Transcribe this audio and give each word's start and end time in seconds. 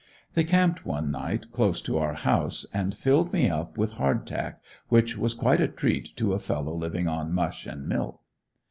They 0.33 0.43
camped 0.45 0.83
one 0.83 1.11
night 1.11 1.51
close 1.51 1.79
to 1.81 1.99
our 1.99 2.15
house 2.15 2.65
and 2.73 2.97
filled 2.97 3.31
me 3.31 3.51
up 3.51 3.77
with 3.77 3.93
hard 4.01 4.25
tack, 4.25 4.59
which 4.89 5.15
was 5.15 5.35
quite 5.35 5.61
a 5.61 5.67
treat 5.67 6.17
to 6.17 6.33
a 6.33 6.39
fellow 6.39 6.73
living 6.73 7.07
on 7.07 7.31
mush 7.31 7.67
and 7.67 7.87
milk. 7.87 8.19